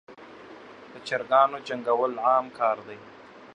دچراګانو 0.91 1.57
جنګول 1.67 2.13
عام 2.25 2.45
کار 2.57 2.77
دی. 2.87 2.97